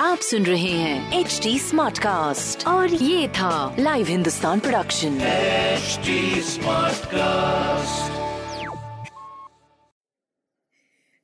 [0.00, 5.18] आप सुन रहे हैं एच डी स्मार्ट कास्ट और ये था live Hindustan production
[6.42, 8.12] smart cast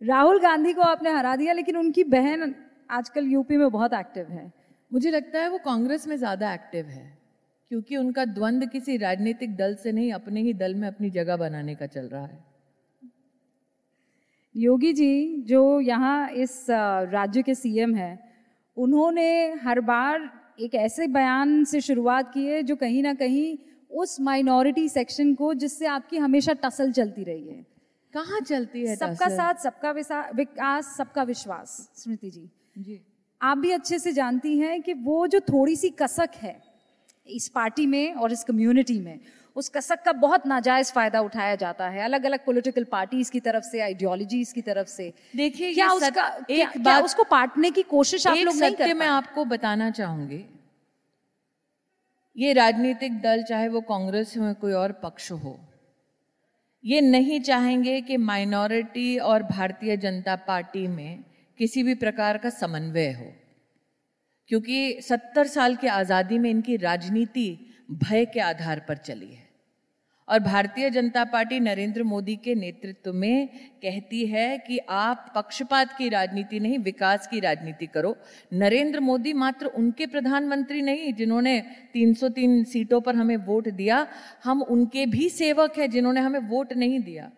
[0.02, 2.54] Rahul Gandhi को आपने हरा दिया लेकिन उनकी बहन
[2.90, 4.52] आजकल यूपी में बहुत एक्टिव है।
[4.92, 7.18] मुझे लगता है वो कांग्रेस में ज़्यादा एक्टिव है
[7.70, 11.74] क्योंकि उनका द्वंद किसी राजनीतिक दल से नहीं अपने ही दल में अपनी जगह बनाने
[11.74, 12.44] का चल रहा है।
[14.56, 18.25] योगी जी जो यहाँ इस राज्य के सीएम हैं
[18.76, 20.30] उन्होंने हर बार
[20.60, 23.56] एक ऐसे बयान से शुरुआत की है जो कहीं ना कहीं
[23.90, 27.64] उस माइनॉरिटी सेक्शन को जिससे आपकी हमेशा टसल चलती रही है।
[28.14, 29.90] कहाँ चलती है सबका साथ सबका
[30.36, 33.00] विकास सबका विश्वास स्मृति जी। जी।
[33.40, 36.56] आप भी अच्छे से जानती हैं कि वो जो थोड़ी सी कसक है
[37.26, 39.18] इस पार्टी में और इस कम्युनिटी में
[39.56, 43.64] उस कसक का बहुत नाजायज फ़ायदा उठाया जाता है। अलग अलग पॉलिटिकल पार्टीज़ की तरफ़
[43.64, 47.82] से आइडियोलॉजीज की तरफ़ से। देखिए क्या उसका एक क्या, क्या बात उसको पाटने की
[47.84, 50.44] कोशिश आप लोग नहीं सत्य कर मैं आपको बताना चाहूँगी।
[52.36, 55.58] ये राजनीतिक दल चाहे वो कांग्रेस हो कोई और पक्ष हो
[56.84, 61.24] ये नहीं चाहेंगे कि माइनॉरिटी और भारतीय जनता पार्टी में
[61.58, 63.32] किसी भी प्रकार का समन्वय हो।
[64.50, 67.48] क्योंकि सत्तर साल की आज़ादी में इनकी राजनीति
[67.92, 69.45] भय के आधार पर चली है।
[70.28, 73.48] और भारतीय जनता पार्टी नरेंद्र मोदी के नेतृत्व में
[73.82, 78.16] कहती है कि आप पक्षपात की राजनीति नहीं विकास की राजनीति करो।
[78.52, 81.60] नरेंद्र मोदी मात्र उनके प्रधानमंत्री नहीं जिन्होंने
[81.92, 84.06] 303 सीटों पर हमें वोट दिया।
[84.44, 87.30] हम उनके भी सेवक हैं जिन्होंने हमें वोट नहीं दिया।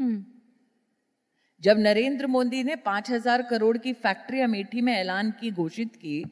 [0.00, 0.24] हम्म,
[1.60, 6.24] जब नरेंद्र मोदी ने 5000 करोड़ की फैक्ट्री अमेठी में ऐलान की घोषित की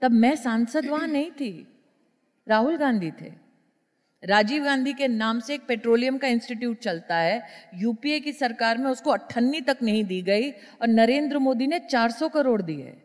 [0.00, 1.66] तब मैं सांसद वहाँ नहीं थी।
[2.48, 3.47] राहुल गांधी थे।
[4.24, 8.90] राजीव गांधी के नाम से एक पेट्रोलियम का इंस्टीट्यूट चलता है। यूपीए की सरकार में
[8.90, 13.02] उसको अट्ठन्नी तक नहीं दी गई और नरेंद्र मोदी ने 400 करोड़ दिए।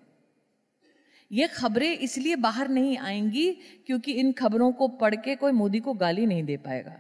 [1.31, 3.51] ये खबरें इसलिए बाहर नहीं आएँगी
[3.88, 7.00] क्योंकि इन खबरों को पढ़ के कोई मोदी को गाली नहीं दे पाएगा।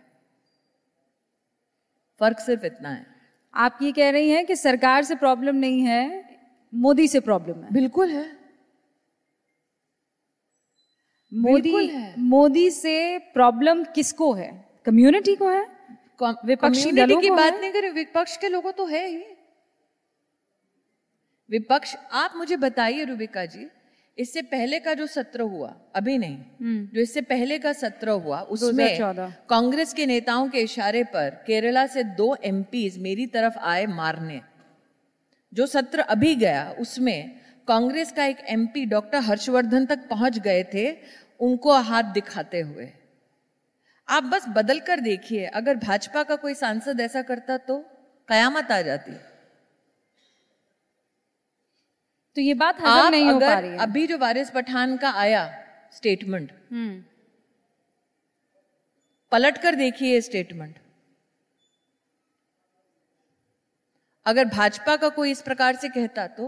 [2.19, 3.05] फ़र्क सिर्फ़ इतना है।
[3.53, 6.29] आप ये कह रही हैं कि सरकार से प्रॉब्लम नहीं है
[6.73, 8.42] मोदी से प्रॉब्लम है। बिल्कुल है।
[11.33, 11.89] मोदी
[12.21, 14.49] मोदी से प्रॉब्लम किसको है?
[14.85, 15.65] कम्युनिटी को है?
[16.45, 17.53] विपक्षी दलों की बात?
[17.53, 19.23] नहीं करें विपक्ष के लोगों तो है ही।
[21.49, 23.65] विपक्ष आप मुझे बताइए रुबिका जी
[24.17, 28.99] इससे पहले का जो सत्र हुआ अभी नहीं जो इससे पहले का सत्र हुआ उसमें
[29.49, 34.39] कांग्रेस के नेताओं के इशारे पर केरला से दो एमपीज मेरी तरफ़ आए मारने।
[35.53, 40.89] जो सत्र अभी गया उसमें कांग्रेस का एक एमपी डॉक्टर हर्षवर्धन तक पहुँच गए थे
[41.43, 42.89] उनको हाथ दिखाते हुए।
[44.07, 47.77] आप बस बदल कर देखिए अगर भाजपा का कोई सांसद ऐसा करता तो
[48.29, 49.11] कयामत आ जाती।
[52.37, 55.41] तो ये बात आप नहीं हो पा रही है। अभी जो वारिस पठान का आया
[55.93, 57.03] स्टेटमेंट हम्म,
[59.31, 60.79] पलट कर देखिए स्टेटमेंट।
[64.25, 66.47] अगर भाजपा का कोई इस प्रकार से कहता तो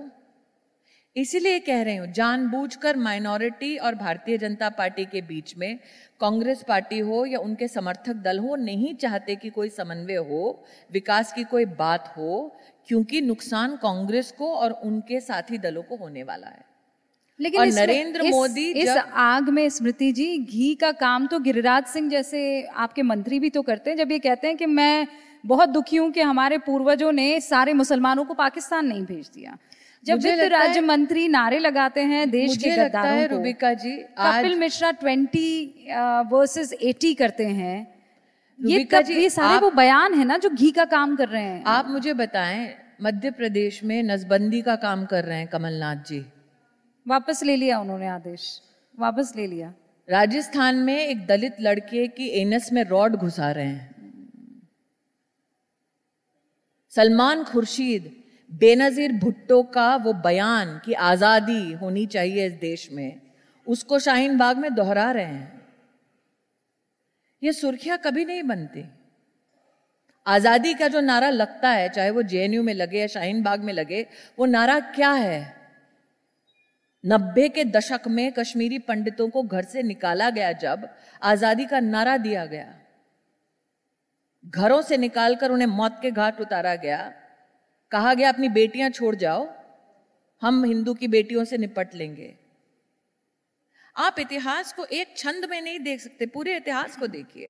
[1.17, 5.79] इसीलिए कह रही हूँ जानबूझकर माइनॉरिटी और भारतीय जनता पार्टी के बीच में
[6.21, 11.33] कांग्रेस पार्टी हो या उनके समर्थक दल हो नहीं चाहते कि कोई समन्वय हो विकास
[11.33, 12.55] की कोई बात हो
[12.87, 16.65] क्योंकि नुकसान कांग्रेस को और उनके साथी दलों को होने वाला है।
[17.39, 21.39] लेकिन और नरेंद्र इस- मोदी इस जब- आग में स्मृति जी घी का काम तो
[21.39, 25.07] गिरिराज सिंह जैसे आपके मंत्री भी तो करते हैं जब ये कहते हैं कि मैं
[25.45, 29.57] बहुत दुखी हूँ कि हमारे पूर्वजों ने सारे मुसलमानों को पाकिस्तान नहीं भेज दिया।
[30.05, 33.73] जब वित्त राज्य मंत्री नारे लगाते हैं देश मुझे के लगता है गद्दारों को। Rubika
[33.73, 35.87] ji Kapil Mishra twenty
[36.31, 37.75] versus eighty करते हैं।
[38.59, 41.43] ये कब जी, ये सारे वो बयान है ना जो घी का काम कर रहे
[41.43, 46.19] हैं। आप मुझे बताएँ मध्य प्रदेश में नसबंदी का काम कर रहे हैं कमलनाथ जी।
[47.05, 48.45] वापस ले लिया उन्होंने आदेश।
[48.97, 49.73] वापस ले लिया।
[50.07, 53.93] राजस्थान में एक दलित लड़के की एनस में रॉड घुसा रहे हैं।
[56.93, 58.11] सलमान खुर्शीद
[58.55, 63.21] बेनजीर भुट्टो का वो बयान कि आज़ादी होनी चाहिए इस देश में,
[63.67, 65.61] उसको शाहीन बाग में दोहरा रहे हैं।
[67.41, 68.83] ये सुर्खियाँ कभी नहीं बनती।
[70.25, 73.73] आज़ादी का जो नारा लगता है, चाहे वो जेएनयू में लगे या शाहीन बाग में
[73.73, 74.05] लगे,
[74.39, 75.55] वो नारा क्या है?
[77.03, 80.87] नब्बे के दशक में कश्मीरी पंडितों को घर से निकाला गया जब
[81.21, 82.73] आज़ादी का नारा दिया गया।
[84.45, 87.13] घरों से निकालकर उन्हें मौत के घाट उतारा गया।
[87.95, 89.47] कहा गया अपनी बेटियाँ छोड़ जाओ
[90.41, 92.35] हम हिंदू की बेटियों से निपट लेंगे।
[93.97, 97.47] आप इतिहास को एक छंद में नहीं देख सकते पूरे इतिहास को देखिए।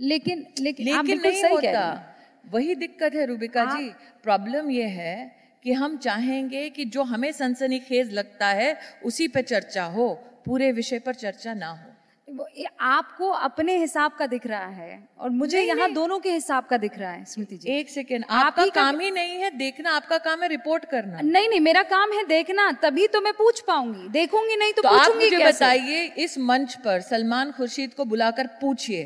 [0.00, 2.14] लेकिन लेकिन लेकिन बिल्कुल नहीं सही होता।
[2.46, 3.88] वही दिक्कत है रूबिका जी।
[4.22, 9.84] प्रॉब्लम यह है कि हम चाहेंगे कि जो हमें सनसनीखेज लगता है उसी पे चर्चा
[9.84, 10.14] हो
[10.46, 11.95] पूरे विषय पर चर्चा ना हो।
[12.28, 16.98] आपको अपने हिसाब का दिख रहा है और मुझे यहाँ। दोनों के हिसाब का दिख
[16.98, 20.48] रहा है स्मृति जी। एक सेकेंड आपका काम ही नहीं है देखना आपका काम है
[20.48, 24.72] रिपोर्ट करना। नहीं नहीं मेरा काम है देखना तभी तो मैं पूछ पाऊँगी। देखूँगी नहीं
[24.72, 29.04] तो, तो आप मुझे बताइए इस मंच पर सलमान खुर्शीद को बुलाकर पूछिए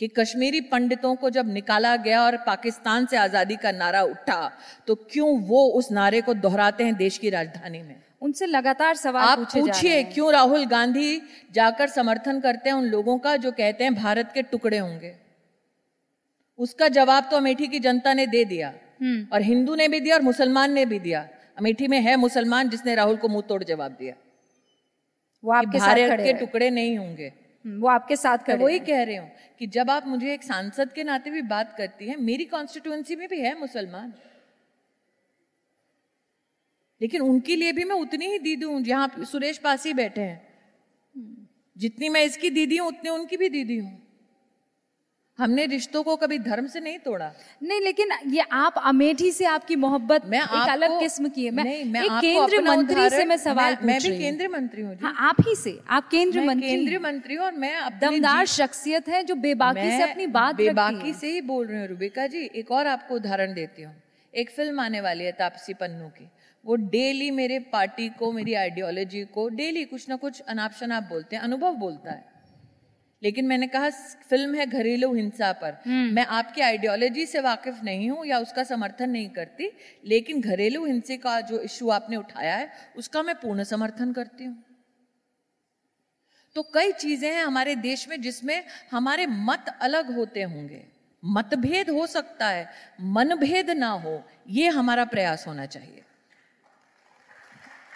[0.00, 4.50] कि कश्मीरी पंडितों को जब निकाला गया और पाकिस्तान से आज़ादी का नारा उठा
[4.86, 7.96] तो क्यों वो उस नारे को दोहराते हैं देश की राजधानी में?
[8.22, 11.20] उनसे लगातार सवाल आप पूछे जा रहे पूछिए। क्यों राहुल गांधी
[11.52, 15.14] जाकर समर्थन करते हैं उन लोगों का जो कहते हैं भारत के टुकड़े होंगे?
[16.58, 18.72] उसका जवाब तो अमेठी की जनता ने दे दिया
[19.02, 21.28] हम्म। और हिंदू ने भी दिया और मुसलमान ने भी दिया।
[21.58, 24.14] अमेठी में है मुसलमान जिसने राहुल को मुँह तोड़ जवाब दिया।
[25.44, 29.16] वो आपके भारत के टुकड़े नहीं होंगे। हम्म, वो आपके साथ खड़े वही कह रही
[29.16, 33.16] हूँ कि जब आप मुझे एक सांसद के नाते भी बात करती हैं मेरी कॉन्स्टिट्यूएंसी
[33.16, 34.12] में भी है मुसलमान।
[37.00, 40.46] लेकिन उनके लिए भी मैं उतनी ही दीदी हूँ जहाँ सुरेश पासी बैठे हैं।
[41.76, 44.02] जितनी मैं इसकी दीदी हूँ उतनी उनकी भी दीदी हूँ।
[45.38, 47.30] हमने रिश्तों को कभी धर्म से नहीं तोड़ा।
[47.62, 51.64] नहीं लेकिन ये आप अमेठी से आपकी मोहब्बत मैं एक अलग किस्म की है। मैं,
[51.64, 55.14] नहीं, मैं एक केंद्रीय मंत्री से मैं सवाल मैं, मैं भी केंद्रीय मंत्री हूँ हाँ
[55.20, 59.34] आप ही से। आप केंद्रीय मंत्री केंद्रीय मंत्री हूँ और मैं दमदार शख्सियत है जो
[59.34, 63.14] बेबाकी से अपनी बात बेबाकी से ही बोल रही हूँ रुबिका जी। एक और आपको
[63.14, 63.94] उदाहरण देती हूँ।
[64.34, 66.28] एक फ़िल्म आने वाली है तापसी पन्नू की।
[66.66, 71.36] वो डेली मेरे पार्टी को मेरी आइडियोलॉजी को डेली कुछ ना कुछ अनाप शनाप बोलते
[71.36, 72.24] हैं अनुभव बोलता है।
[73.22, 73.88] लेकिन मैंने कहा
[74.30, 79.10] फ़िल्म है घरेलू हिंसा पर। मैं आपकी आइडियोलॉजी से वाकिफ नहीं हूँ या उसका समर्थन
[79.10, 79.70] नहीं करती
[80.04, 84.62] लेकिन घरेलू हिंसे का जो इशू आपने उठाया है उसका मैं पूर्ण समर्थन करती हूँ।
[86.56, 90.82] तो कई चीज़ें हैं हमारे देश में जिसमें हमारे मत अलग होते होंगे।
[91.22, 92.68] मतभेद हो सकता है
[93.02, 96.02] मनभेद ना हो ये हमारा प्रयास होना चाहिए।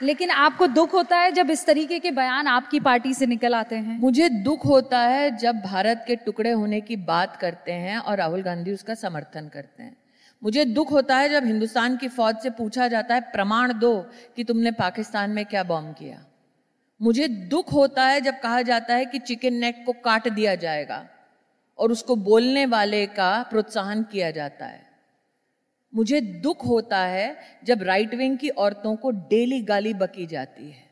[0.02, 3.76] लेकिन आपको दुख होता है जब इस तरीके के बयान आपकी पार्टी से निकल आते
[3.76, 4.00] हैं?
[4.00, 8.42] मुझे दुख होता है जब भारत के टुकड़े होने की बात करते हैं और राहुल
[8.42, 9.96] गांधी उसका समर्थन करते हैं।
[10.42, 14.44] मुझे दुख होता है जब हिंदुस्तान की फौज से पूछा जाता है, प्रमाण दो कि
[14.44, 16.24] तुमने पाकिस्तान में क्या बॉम्ब किया।
[17.02, 21.06] मुझे दुख होता है जब कहा जाता है कि चिकन नेक को काट दिया जाएगा
[21.78, 24.89] और उसको बोलने वाले का प्रोत्साहन किया जाता है।
[25.94, 30.90] मुझे दुख होता है जब राइट विंग की औरतों को डेली गाली बकी जाती है।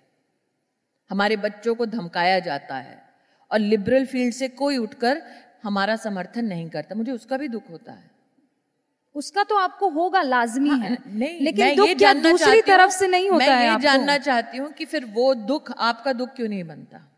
[1.10, 3.02] हमारे बच्चों को धमकाया जाता है
[3.50, 5.22] और लिबरल फ़ील्ड से कोई उठकर
[5.62, 8.10] हमारा समर्थन नहीं करता। मुझे उसका भी दुख होता है।
[9.14, 12.66] उसका तो आपको होगा लाजमी है नहीं लेकिन मैं दुख ये क्या जानना दूसरी हूँ-
[12.66, 13.82] तरफ़ से नहीं होता मैं है ये आपको?
[13.82, 17.12] जानना चाहती हूँ कि फिर वो दुख आपका दुख क्यों नहीं बनता?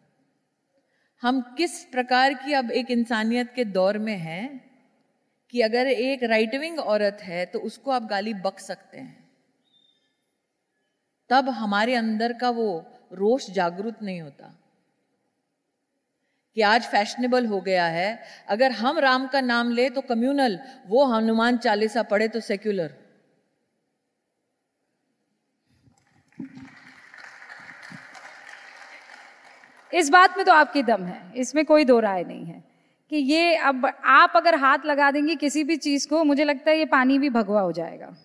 [1.20, 4.69] हम किस प्रकार की अब एक इंसानियत के दौर में हैं
[5.52, 9.18] कि अगर एक राइट विंग औरत है तो उसको आप गाली बक सकते हैं।
[11.30, 12.68] तब हमारे अंदर का वो
[13.14, 14.54] रोष जागरूक नहीं होता
[16.56, 21.04] कि आज फैशनेबल हो गया है। अगर हम राम का नाम ले तो कम्युनल वो
[21.06, 22.94] हनुमान चालीसा पढ़े तो सेक्युलर
[29.92, 32.62] इस बात में तो आपकी दम है, इसमें कोई दो राय नहीं है।
[33.10, 36.78] कि ये अब आप अगर हाथ लगा देंगी किसी भी चीज़ को मुझे लगता है
[36.78, 38.16] ये पानी भी भगवा हो जाएगा।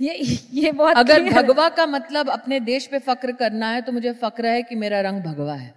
[0.00, 0.14] ये
[0.52, 4.46] ये बहुत अगर भगवा का मतलब अपने देश पे फक्र करना है तो मुझे फक्र
[4.46, 5.74] है कि मेरा रंग भगवा है।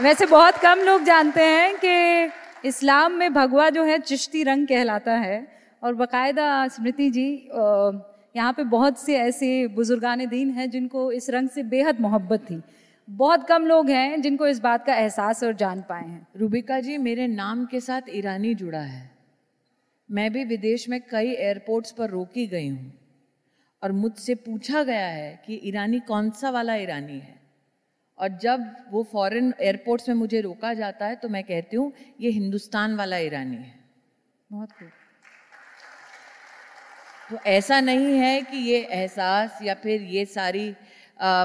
[0.00, 5.12] वैसे बहुत कम लोग जानते हैं कि इस्लाम में भगवा जो है चिश्ती रंग कहलाता
[5.16, 5.46] है।
[5.82, 7.28] और बकायदा स्मृति जी
[8.36, 12.60] यहाँ पे बहुत से ऐसे बुजुर्गान दीन हैं जिनको इस रंग से बेहद मोहब्बत थी।
[13.08, 16.96] बहुत कम लोग हैं जिनको इस बात का एहसास और जान पाए हैं। रूबिका जी
[16.98, 19.10] मेरे नाम के साथ ईरानी जुड़ा है।
[20.08, 22.92] मैं भी विदेश में कई एयरपोर्ट्स पर रोकी गई हूँ
[23.82, 27.36] और मुझसे पूछा गया है कि ईरानी कौन सा वाला ईरानी है।
[28.18, 32.30] और जब वो फॉरेन एयरपोर्ट्स में मुझे रोका जाता है तो मैं कहती हूँ ये
[32.30, 33.74] हिंदुस्तान वाला ईरानी है।
[34.50, 34.88] बहुत खूब
[37.30, 40.74] तो ऐसा नहीं है कि ये एहसास या फिर ये सारी
[41.20, 41.44] आ,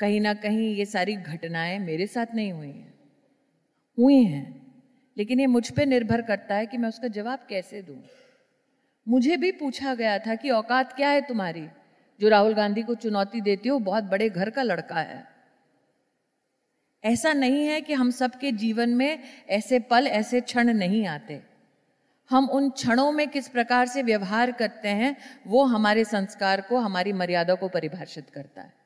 [0.00, 2.94] कहीं ना कहीं ये सारी घटनाएँ मेरे साथ नहीं हुई हैं।
[3.98, 4.72] हुई हैं,
[5.18, 8.02] लेकिन ये मुझ पे निर्भर करता है कि मैं उसका जवाब कैसे दूँ।
[9.08, 11.68] मुझे भी पूछा गया था कि औकात क्या है तुम्हारी?
[12.20, 15.24] जो राहुल गांधी को चुनौती देती हो बहुत बड़े घर का लड़का है।
[17.04, 21.42] ऐसा नहीं है कि हम सबके जीवन में ऐसे पल, ऐसे क्षण नहीं आते।
[22.30, 27.12] हम उन क्षणों में किस प्रकार से व्यवहार करते हैं, वो हमारे संस्कार को, हमारी
[27.12, 28.85] मर्यादा को परिभाषित करता है।